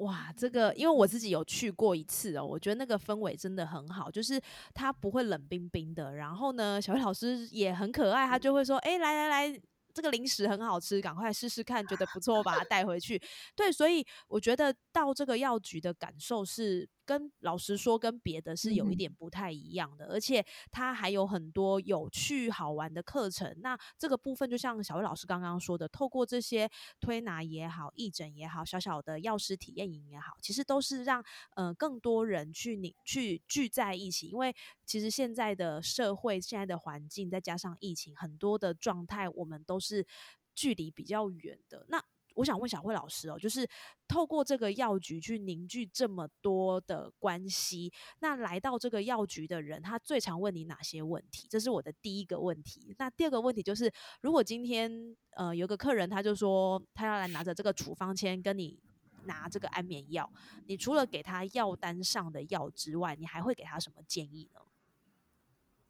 [0.00, 4.40] 哇，这个因为我自己有去过一次哦，我觉得那个氛围真的很好，就是
[4.74, 6.14] 它不会冷冰冰的。
[6.14, 9.60] 然后呢，小薇老师也很可爱，他就会说：“哎，来来来。”
[9.94, 13.20] 这个零食很好吃，赶快试试看，觉得不错，把它带回去。
[13.54, 23.54] 对，所以我觉得到这个药局的感受是，跟老实说，跟别的是有一点不太一样的，而且它还有很多有趣好玩的课程。
[23.60, 31.24] 那这个部分就像小魏老师刚刚说的，透过这些推拿也好、义诊也好、小小的药师体验营也好，其实都是让
[31.56, 40.06] 呃更多人去你去聚在一起，因为其实现在的社会、现在的环境，再加上疫情，很多的状态，我们都是
[40.54, 41.86] 距离比较远的。
[41.88, 42.02] 那
[42.34, 43.68] 我想问小慧老师哦，就是
[44.06, 51.46] 透过这个药局去凝聚这么多的关系，那来到这个药局的人，他最常问你哪些问题？
[51.48, 52.94] 这是我的第一个问题。
[52.98, 58.78] 那第二个问题就是，如果今天呃有个客人，他就说他要来拿着这个处方签跟你
[59.24, 60.30] 拿这个安眠药，
[60.66, 64.60] 你除了给他药单上的药之外，你还会给他什么建议呢？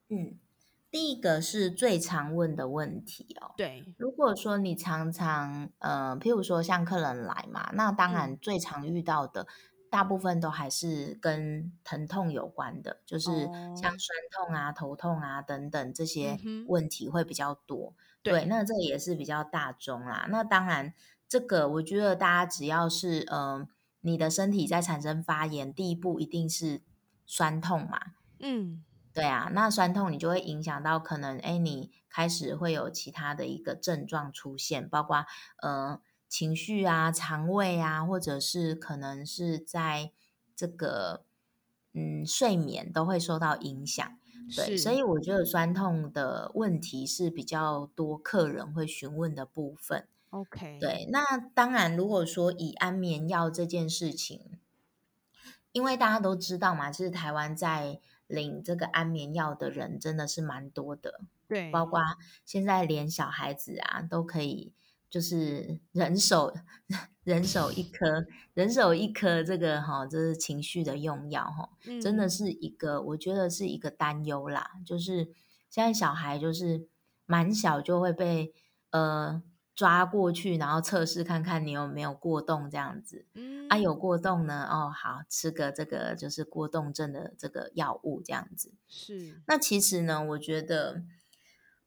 [0.08, 0.38] 嗯。
[0.92, 3.54] 第一个是最常问的问题哦。
[3.56, 9.46] 对，如果说你常常呃，譬如说像客人来嘛，那当然最常遇到的，
[9.88, 13.30] 大部分都还是跟疼痛有关的，就是
[13.74, 16.38] 像酸痛啊、头痛啊等等这些
[16.68, 17.94] 问题会比较多。
[18.22, 20.26] 对，那这也是比较大众啦。
[20.28, 20.92] 那当然，
[21.26, 23.66] 这个我觉得大家只要是嗯
[24.02, 26.82] 你的身体在产生发炎，第一步一定是
[27.24, 27.98] 酸痛嘛。
[28.40, 35.26] 嗯，对啊，那酸痛你就会影响到可能，哎，你开始会有其他的一个症状出现，包括
[35.60, 40.12] 呃情绪啊、肠胃啊，或者是可能是在
[40.56, 41.24] 这个
[41.92, 44.18] 嗯睡眠都会受到影响。
[44.56, 50.08] 对，所以我觉得酸痛的问题是比较多客人会询问的部分。
[50.30, 54.58] OK，对，那当然，如果说以安眠药这件事情，
[55.70, 58.00] 因为大家都知道嘛，就是台湾在
[58.32, 62.00] 领这个安眠药的人真的是蛮多的，对，包括
[62.44, 64.72] 现在连小孩子啊都可以，
[65.08, 66.52] 就是人手
[67.22, 71.70] 人手一颗，人手一颗这个哈，这是情绪的用药哈，
[72.00, 75.28] 真的是一个，我觉得是一个担忧啦，就是
[75.68, 76.88] 现在小孩就是
[77.26, 78.52] 蛮小就会被
[78.90, 79.42] 呃。
[79.74, 83.24] 抓过去，然后测试看看你有没有过动这样子。
[83.34, 88.72] 嗯，啊，有过动呢，哦，好，吃个这个就是过动症的这个药物这样子。
[88.86, 89.42] 是。
[89.46, 91.02] 那其实呢，我觉得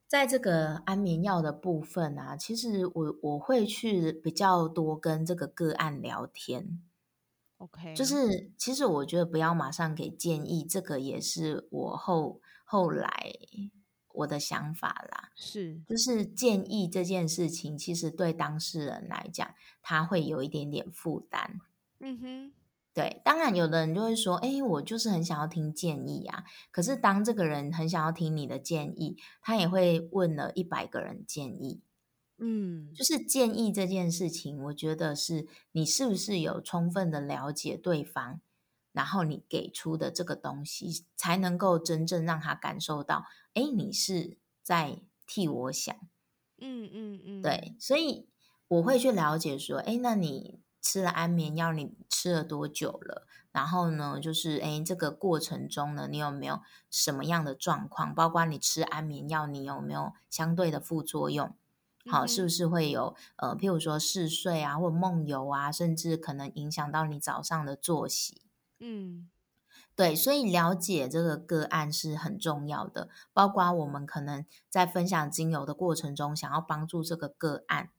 [0.07, 6.81] 在这个安眠药的部分啊，其实我我会去比较多跟这个个案聊天。
[7.57, 13.31] OK，就是其实我觉得不要马上给建议，这个也是我后后来。
[14.17, 21.59] 我的想法啦，是就是建议这件事情，其实对当事人来讲，他会有一点点负担。
[21.99, 22.53] 嗯哼，
[22.93, 26.43] 对，当然有的人就会说，哎，我就是很想要听建议啊。
[26.71, 31.81] 可是当这个人很想要听你的建议，他也会问了一百个人建议。
[32.37, 38.41] 嗯，就是建议这件事情，我觉得是你是不是有充分的了解对方。
[38.91, 43.25] 然后你给出的这个东西，才能够真正让他感受到，
[43.55, 45.95] 哎，你是在替我想，
[46.59, 48.27] 嗯嗯嗯，对，所以
[48.67, 53.25] 我会去了解说，哎，那你吃了安眠药，你吃了多久了？
[53.51, 56.59] 然后呢，就是哎，这个过程中呢，你有没有
[56.91, 58.13] 什么样的状况？
[58.13, 61.55] 包括你吃安眠药，你有没有相对的副作用？
[62.11, 68.41] 好，是不是会有呃，譬如说嗜睡啊，或梦游啊，甚至可能影响到你早上的作息？
[68.79, 69.29] 嗯，
[69.95, 73.07] 对，所以了解这个个案是很重要的。
[73.31, 77.91] 包括我们可能在分享精油的过程中，想要帮助这个个案，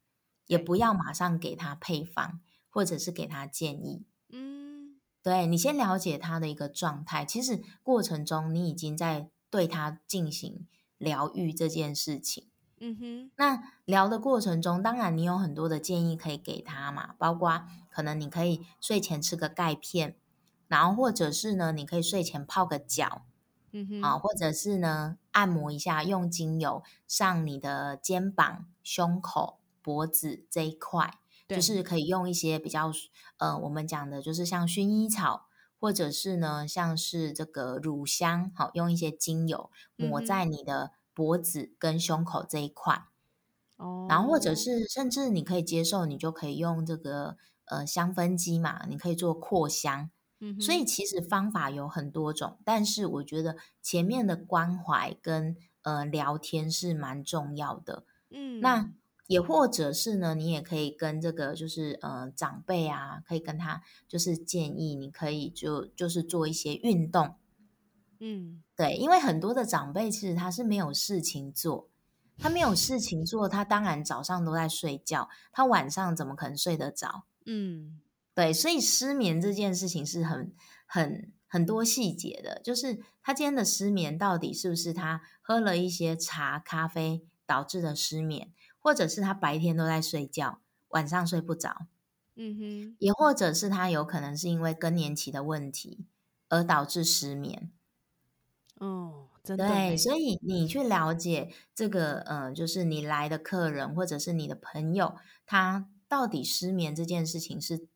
[0.47, 4.05] 也不要马上给他配方，或者是给他建议。
[4.29, 10.67] 嗯，对你先了解他的一个状态，其实过程中你已经在对他进行
[10.99, 12.49] 疗愈这件事情。
[12.79, 20.17] 嗯哼，那聊的过程中，当然你有很多的建议可以给他嘛，包括可能你可以睡前吃个钙片。
[20.69, 23.23] 然后，或者是呢，你可以睡前泡个脚，
[23.73, 31.15] 嗯哼，啊，或者是呢，按摩一下，用精油上你的肩膀、胸口、脖子这一块，
[31.49, 32.91] 就是可以用一些比较，
[33.37, 35.47] 呃，我们讲的就是像薰衣草，
[35.79, 43.05] 或者是呢，像是这个乳香，好，用一些精油抹在你的脖子跟胸口这一块，
[43.77, 47.37] 哦，然后或者是甚至你可以接受，你就可以用这个
[47.67, 50.11] 呃香氛机嘛，你可以做扩香。
[50.61, 58.05] 所以其实方法有很多种，但是我觉得前面的关怀跟呃聊天是蛮重要的。
[58.31, 58.93] 嗯，那
[59.29, 67.37] 也或者是呢，你也可以跟这个就是呃长辈啊，可以跟他就是建议，你可以就就是做一些运动。
[68.21, 71.89] 嗯，对，因为很多的长辈其实他是没有事情做，
[72.39, 77.25] 他没有事情做，他当然早上都在睡觉，他晚上怎么可能睡得着？
[77.47, 78.01] 嗯。
[78.37, 80.53] 对，所以失眠这件事情是很、
[80.85, 82.61] 很、很多细节的。
[82.63, 91.87] 就是他今天的失眠到底是不是他喝了一些茶、咖啡导致的失眠，或者是他白天都在睡觉，晚上睡不着？
[92.35, 96.05] 嗯哼，也或者是他有可能是因为更年期的问题
[96.51, 97.73] 而导致失眠。
[98.79, 99.67] 哦，真的。
[99.67, 105.17] 对，所以你去了解这个，呃，就是你来的客人或者是你的朋友，
[105.47, 107.89] 他到底失眠这件事情是。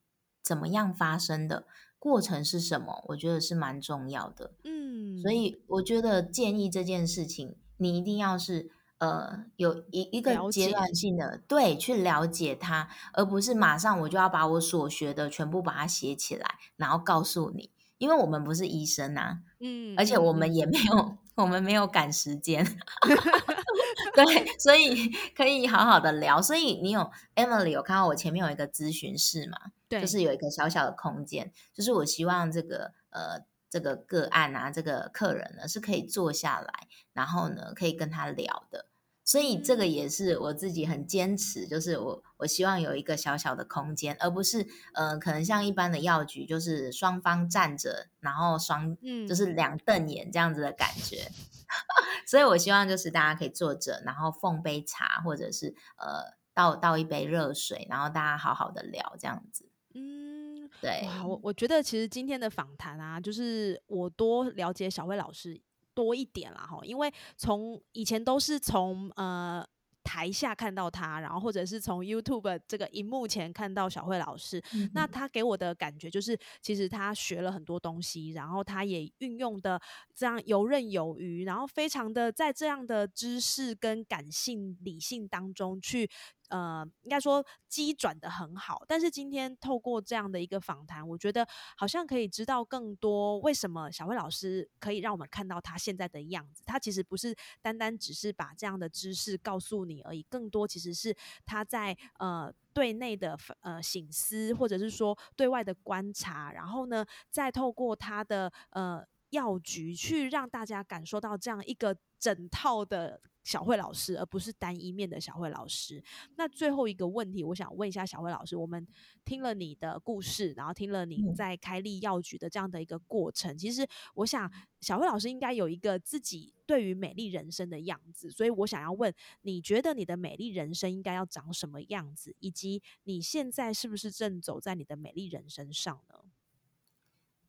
[0.42, 1.66] 怎么样发生的
[1.98, 3.04] 过程是什么？
[3.08, 4.52] 我觉得是蛮重要的。
[4.64, 17.70] 嗯，所以我觉得建议这件事情，你一定要是呃有一一个阶段性的对去了解它，而不是马上我就要把我所学的全部把它写起来，然后告诉你。
[17.98, 22.64] 因为我们不是医生啊，嗯，而且我们也没有，我们没有赶时间。
[24.16, 26.40] 对，所以可以好好的聊。
[26.40, 29.58] 所以你有 Emily 有看到我前面有一个咨询室嘛？
[29.90, 36.72] 对，就是有一个小小的空间，就是我希望这个呃这个个案啊，这个客人呢是可以坐下来，
[37.12, 38.86] 然后呢可以跟他聊的。
[39.24, 51.30] 所以这个也是我自己很坚持，就是我我希望有一个小小的空间，而不是呃，可能像一般的药局，就是双方站着，然后双嗯，就是两瞪眼这样子的感觉。
[52.26, 59.69] 所以我希望就是大家可以坐着，然后奉杯茶，或者是呃倒倒一杯热水，然后大家好好的聊这样子。
[59.94, 61.02] 嗯，对。
[61.04, 65.60] 哇，我我觉得其实今天的访谈啊，就是我多了解小慧老师。
[65.92, 69.66] 多一点啦，哈，因为从以前都是从呃
[70.04, 74.62] 台下看到他，然后或者是从 YouTube 这个荧幕前看到小慧老师，
[74.94, 79.78] 那他给我的感觉就是，其实他学了很多东西，然后他也运用的
[80.14, 86.08] 这样游刃有余，然后非常的在这样的知识跟感性理性当中去。
[86.50, 91.46] 呃，应该说机转的很好，但是今天透过这样的一个访谈，我觉得
[91.76, 96.62] 好像可以知道更多为什么小慧老师可以让我们看到他现在的样子。
[96.66, 113.20] 他其实不是单单只是把这样的知识告诉你而已，更多其实是他在呃对内的呃醒思，或者是说对外的观察，然后呢，再透过他的呃药局去让大家感受到这样一个整套的。
[113.42, 116.00] 小慧老师，而不是单一面的小慧老师。
[116.36, 118.86] 那最后一个问题，我想问一下小慧老师：我们
[119.24, 124.48] 听了你的故事，然后听了你在开立药局的这样的一个过程，其实我想
[124.82, 128.30] 小慧老师应该有一个自己对于美丽人生的样子。
[128.30, 132.36] 所以我想要问，你觉得你的美丽人生应该要长什么样子？
[132.40, 136.16] 以及你现在是不是正走在你的美丽人生上呢？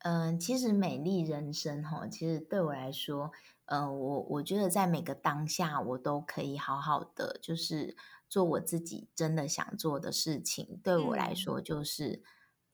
[0.04, 3.30] 嗯，其实美丽人生哈，其实对我来说。
[3.66, 7.96] 呃，我我觉得在每个当下，我都可以好好的，就是
[8.28, 10.78] 做我自己真的想做的事情。
[10.82, 12.22] 对我来说，就是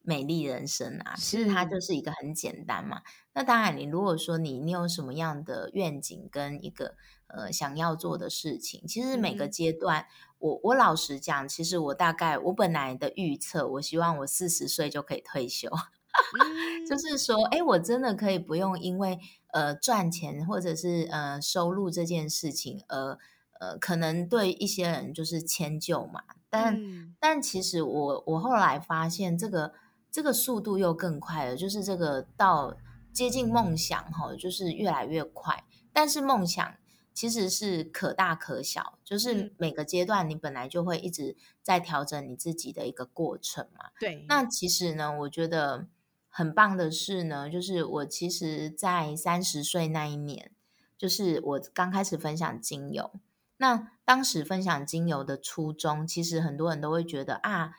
[0.03, 1.14] 美丽人生啊。
[1.16, 3.03] 其实它就是一个很简单嘛。
[3.35, 6.97] 那当然，你如果说你你有什么样的愿景跟一个
[7.29, 10.07] 呃想要做的事情，其实每个阶段，
[10.39, 15.68] 我我老实讲，其实我大概我本来的预测，我希望我四十岁就可以退休。
[16.89, 19.19] 就是说，哎，我真的可以不用因为
[19.53, 23.19] 呃赚钱或者是呃收入这件事情，而
[23.61, 26.23] 呃可能对一些人就是迁就嘛。
[26.51, 29.75] 但但其实我我后来发现，这个
[30.11, 32.77] 这个速度又更快了，就是这个到
[33.13, 35.65] 接近梦想哈，就是越来越快。
[35.93, 36.75] 但是梦想
[37.13, 43.91] 其实是可大可小，就是每个阶段你本来就会一直在调整你自己的一个过程嘛。
[44.01, 44.25] 对。
[44.27, 45.87] 那其实呢，我觉得。
[46.29, 50.53] 很棒的是呢，就是我其实，在三十岁那一年，
[50.97, 53.11] 就是我刚开始分享精油。
[53.57, 57.72] 那当时分享精油的初衷，其实很多人都会觉得啊，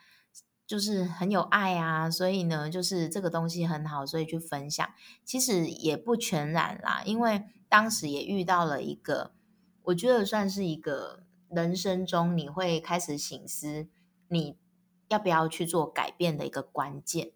[0.66, 4.86] 就是很有爱啊，所以呢，就是这个东西很好，所以去分享。
[5.24, 9.32] 其实也不全然啦，因为当时也遇到了一个，
[9.84, 13.88] 我觉得算是一个人生中你会开始醒思，
[14.28, 14.58] 你
[15.08, 17.32] 要不要去做改变的一个关键。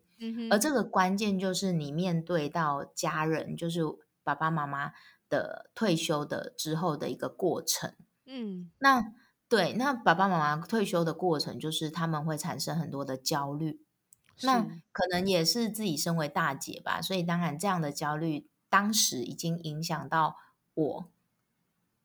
[0.51, 3.81] 而这个关键就是你面对到家人，就是
[4.23, 4.93] 爸爸妈妈
[5.29, 7.95] 的退休的之后的一个过程。
[8.27, 9.13] 嗯，那
[9.49, 13.81] 对，那爸爸妈妈退休的过程，就是他们会产生很多的焦虑。
[14.43, 20.37] 那可能也是自己身为大姐吧，所以当然这样的焦虑，当时已经影响到
[20.75, 21.11] 我。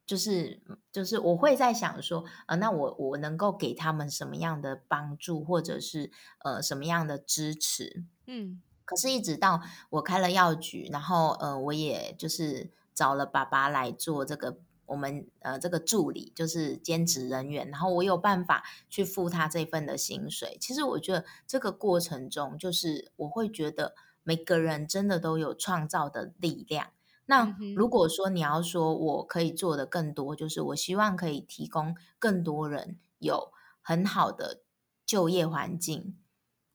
[0.09, 0.59] 就是
[0.91, 6.09] 就是我会在想说，呃，那我我能够给他们什么样的帮助，或者是
[6.43, 8.03] 呃什么样的支持？
[8.25, 14.57] 嗯，可是，一直到我开了药局，然后呃，我也就是找了爸爸来做这个
[14.87, 20.57] 我们呃这个助理，就是兼职人员，然后我有办法去付他这份的薪水。
[20.59, 23.93] 其实我觉得这个过程中，就是我会觉得
[24.23, 26.87] 每个人真的都有创造的力量。
[27.29, 33.51] 那如果说你要说我可以做的更多，就是我希望可以提供更多人有
[33.83, 34.63] 很好的
[35.05, 36.17] 就业环境，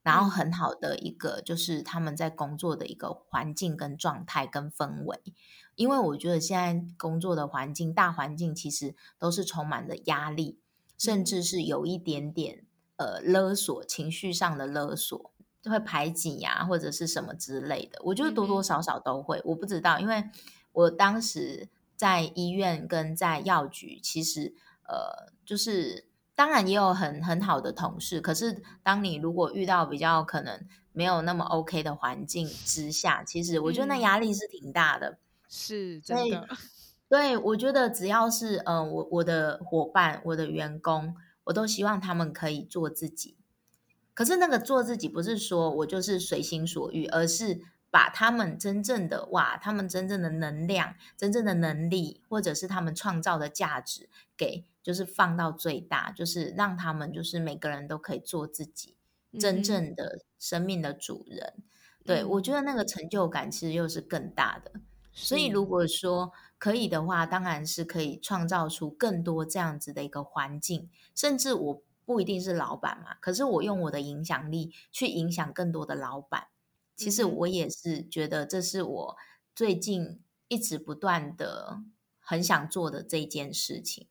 [0.04, 5.20] 然后很好的一个就是他们在工作的一个环境跟状态跟氛围，
[5.74, 10.60] 因为我觉得现在工作的环境大环境其实都是充满了压力，
[10.96, 15.33] 甚至是有一点点呃勒索情绪上的勒索。
[15.64, 19.40] 就会排挤呀，或者是什么之类的，我觉得多多少少都会。
[19.46, 20.22] 我不知道，因为
[20.72, 24.52] 我当时在医院跟在药局，其实
[24.86, 26.04] 呃，就是
[26.34, 28.20] 当然也有很很好的同事。
[28.20, 35.16] 可是当你如果遇到比较可能没有那么 OK 的环境之下，其实我觉得那压力是挺大的。
[35.48, 36.46] 是真的，
[37.08, 43.38] 对，我觉得只要是嗯，我我的伙伴、我的员工，我都希望他们可以做自己。
[44.14, 47.60] 可是那个做自己不是说我就是随心所欲，而是
[47.90, 58.96] 把他们真正的哇，他们真正的能量、真正的能力，或者是他们创造的价值给就是放到最大，就是让他们就是每个人都可以做自己
[59.38, 61.54] 真正的生命的主人。
[62.04, 64.72] 对我觉得那个成就感其实又是更大的。
[65.12, 76.48] 所以如果说可以的话，当然是可以创造出更多这样子的一个环境，甚至我不一定是老板嘛，可是我用我的影响力去影响更多的老板。
[76.96, 79.16] 其实我也是觉得这是我
[79.54, 81.82] 最近一直不断的
[82.20, 84.06] 很想做的这件事情。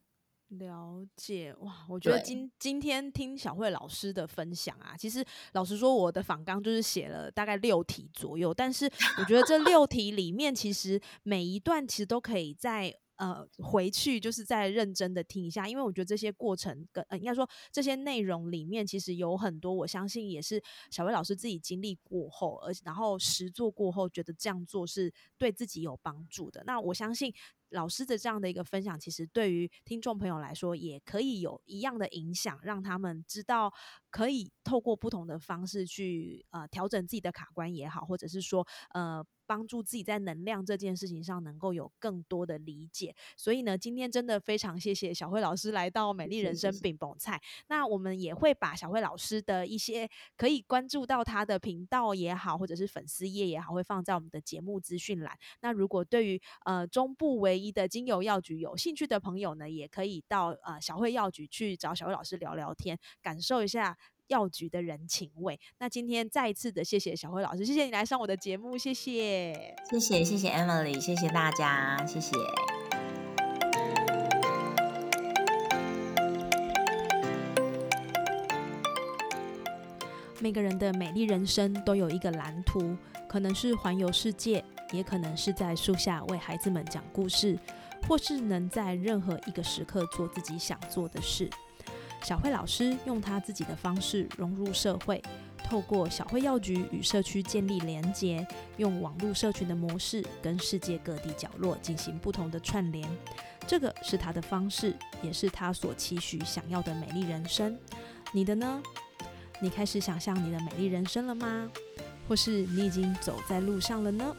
[0.49, 5.23] 了解哇，我觉得今今天听小慧老师的分享啊，其实
[5.53, 8.85] 老实说，我的访纲就是写了大概六题左右，但是
[9.17, 12.99] 我觉得这六题里面，其实每一段其实都可以在。
[13.17, 26.63] 呃，回去就是再认真的听一下，因为我觉得这些过程跟呃，应该说这些内容里面，其实有很多，我相信也是小薇老师自己经历过后，而然后实做过后，觉得这样做是对自己有帮助的。
[26.65, 27.33] 那我相信
[27.69, 33.71] 老师的这样的一个分享，其实对于听众朋友来说，也可以有一样的影响，让他们知道
[34.13, 39.25] 可以透过不同的方式去呃调整自己的卡关也好，或者是说呃。
[39.45, 47.39] 帮助自己在能量这件事情上能够有更多的理解，所以呢，今天真的非常谢谢小慧老师来到美丽人生饼饼菜。
[47.67, 55.37] 那我们也会把小慧老师的一些可以关注到他的频道也好，或者是粉丝页也好，会放在我们的节目资讯栏。
[55.59, 63.95] 那如果对于呃中部唯一的精油药局有兴趣的朋友呢，也可以到呃小慧药局去找小慧老师聊聊天，感受一下。
[64.27, 65.59] 药局的人情味。
[65.79, 72.31] 那今天再一次的谢谢小辉老师，谢谢你来上我的节目，谢谢，谢谢，谢谢 Emily，谢谢大家，谢谢。
[80.39, 82.97] 每个人的美丽人生都有一个蓝图，
[83.29, 84.61] 可能是环游世界，
[84.91, 87.57] 也可能是在树下为孩子们讲故事，
[88.09, 91.49] 或是能在任何一个时刻做自己想做的事。
[92.23, 95.21] 小慧老师用她自己的方式融入社会，
[95.63, 98.45] 透过小慧药局与社区建立连结，
[98.77, 103.07] 用网络社群的模式跟世界各地角落进行不同的串联。
[103.67, 107.77] 这个是她的方式，也是她所期许想要的美丽人生。
[108.31, 108.81] 你的呢？
[109.59, 111.69] 你开始想象你的美丽人生了吗？
[112.27, 114.35] 或是你已经走在路上了呢？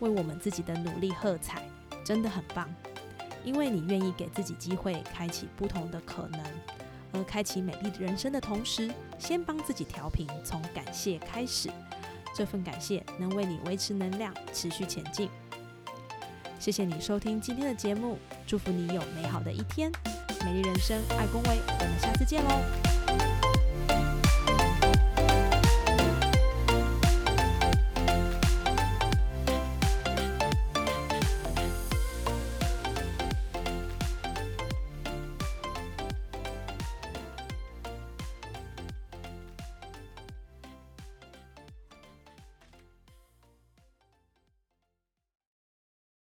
[0.00, 1.62] 为我们自己的努力喝彩，
[2.04, 2.68] 真的很棒！
[3.42, 6.40] 因为你愿意给自己机会，开启不同的可能。
[7.24, 11.70] 开启美丽的人生的同时，先帮自己调频，从感谢开始。
[12.34, 15.28] 这份感谢能为你维持能量，持续前进。
[16.58, 19.90] 谢谢你收听今天的节目，祝福你有美好的一天。
[20.44, 22.95] 美丽人生，爱恭维，我们下次见喽。